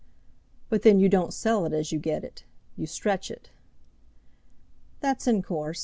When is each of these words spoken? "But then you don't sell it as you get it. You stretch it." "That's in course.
"But 0.67 0.81
then 0.81 0.99
you 0.99 1.07
don't 1.09 1.31
sell 1.31 1.63
it 1.67 1.73
as 1.73 1.91
you 1.91 1.99
get 1.99 2.23
it. 2.23 2.43
You 2.75 2.87
stretch 2.87 3.29
it." 3.29 3.51
"That's 4.99 5.27
in 5.27 5.43
course. 5.43 5.79